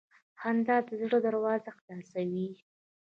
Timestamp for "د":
0.87-0.89